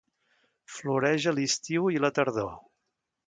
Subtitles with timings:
[0.77, 2.51] Floreix a l'estiu i la tardor.